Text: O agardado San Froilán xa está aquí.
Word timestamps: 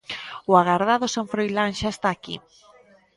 O 0.49 0.53
agardado 0.61 1.05
San 1.15 1.25
Froilán 1.31 1.71
xa 1.79 1.89
está 1.95 2.09
aquí. 2.13 2.35